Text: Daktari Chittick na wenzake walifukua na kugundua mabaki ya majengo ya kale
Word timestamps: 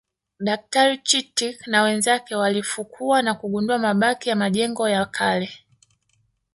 Daktari 0.39 0.97
Chittick 1.03 1.65
na 1.67 1.83
wenzake 1.83 2.35
walifukua 2.35 3.21
na 3.21 3.33
kugundua 3.33 3.77
mabaki 3.77 4.29
ya 4.29 4.35
majengo 4.35 4.89
ya 4.89 5.05
kale 5.05 5.49